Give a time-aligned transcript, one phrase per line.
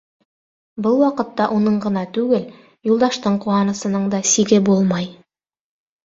[0.85, 2.47] Был ваҡытта уның ғына түгел,
[2.91, 5.07] Юлдаштың ҡыуанысының да сиге булмай.